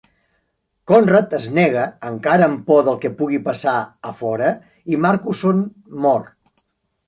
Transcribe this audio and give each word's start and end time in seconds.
Conrad 0.91 1.35
es 1.39 1.45
nega, 1.57 1.83
encara 2.13 2.47
amb 2.49 2.65
por 2.71 2.81
del 2.89 2.99
que 3.05 3.13
pugui 3.21 3.43
passar 3.51 3.77
a 4.13 4.17
fora, 4.25 4.51
i 4.95 5.03
Marcusson 5.07 5.65
mor. 6.09 6.31